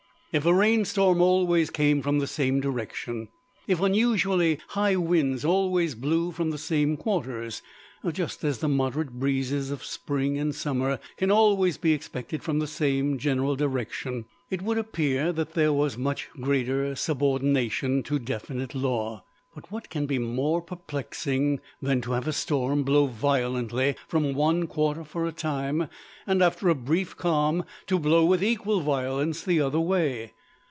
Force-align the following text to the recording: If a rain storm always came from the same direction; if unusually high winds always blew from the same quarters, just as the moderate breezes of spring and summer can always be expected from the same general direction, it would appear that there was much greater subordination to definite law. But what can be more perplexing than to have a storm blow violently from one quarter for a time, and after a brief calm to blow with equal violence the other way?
If 0.33 0.45
a 0.45 0.53
rain 0.53 0.85
storm 0.85 1.19
always 1.21 1.69
came 1.69 2.01
from 2.01 2.19
the 2.19 2.25
same 2.25 2.61
direction; 2.61 3.27
if 3.67 3.81
unusually 3.81 4.59
high 4.69 4.95
winds 4.95 5.43
always 5.43 5.93
blew 5.93 6.31
from 6.31 6.51
the 6.51 6.57
same 6.57 6.95
quarters, 6.95 7.61
just 8.13 8.41
as 8.45 8.59
the 8.59 8.69
moderate 8.69 9.11
breezes 9.19 9.71
of 9.71 9.83
spring 9.83 10.37
and 10.37 10.55
summer 10.55 10.99
can 11.17 11.31
always 11.31 11.77
be 11.77 11.91
expected 11.91 12.43
from 12.43 12.59
the 12.59 12.67
same 12.67 13.17
general 13.17 13.57
direction, 13.57 14.23
it 14.49 14.61
would 14.61 14.77
appear 14.77 15.33
that 15.33 15.53
there 15.53 15.73
was 15.73 15.97
much 15.97 16.29
greater 16.39 16.95
subordination 16.95 18.01
to 18.03 18.17
definite 18.17 18.73
law. 18.73 19.25
But 19.53 19.69
what 19.69 19.89
can 19.89 20.05
be 20.05 20.17
more 20.17 20.61
perplexing 20.61 21.59
than 21.81 21.99
to 22.03 22.13
have 22.13 22.25
a 22.25 22.31
storm 22.31 22.83
blow 22.83 23.07
violently 23.07 23.95
from 24.07 24.33
one 24.33 24.65
quarter 24.65 25.03
for 25.03 25.25
a 25.25 25.33
time, 25.33 25.89
and 26.25 26.41
after 26.41 26.69
a 26.69 26.75
brief 26.75 27.17
calm 27.17 27.65
to 27.87 27.99
blow 27.99 28.23
with 28.23 28.41
equal 28.41 28.79
violence 28.79 29.43
the 29.43 29.59
other 29.59 29.79
way? 29.81 30.31